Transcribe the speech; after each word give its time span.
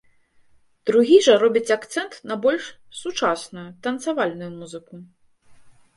Другі 0.89 1.17
жа 1.25 1.35
робіць 1.43 1.73
акцэнт 1.77 2.17
на 2.31 2.35
больш 2.45 2.71
сучасную, 3.03 3.67
танцавальную 3.87 4.51
музыку. 4.59 4.93